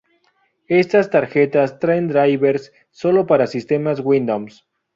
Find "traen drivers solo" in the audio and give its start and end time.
1.77-3.27